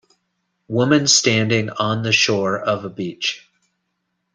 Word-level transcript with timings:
Woman 0.67 1.05
standing 1.05 1.69
on 1.69 2.01
the 2.01 2.11
shore 2.11 2.59
of 2.59 2.83
a 2.85 2.89
beach. 2.89 3.47